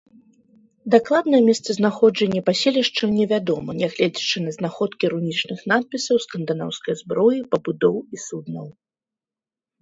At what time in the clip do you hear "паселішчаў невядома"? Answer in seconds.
2.47-3.71